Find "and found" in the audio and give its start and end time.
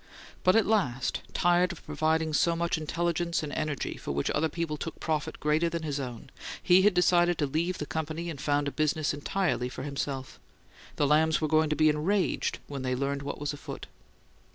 8.27-8.67